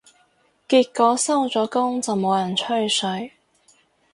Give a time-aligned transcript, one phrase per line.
[0.67, 3.33] 結果收咗工就冇人吹水